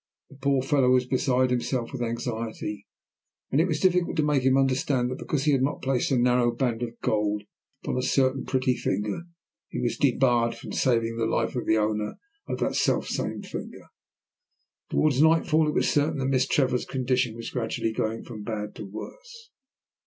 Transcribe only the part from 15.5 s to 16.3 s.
it was certain that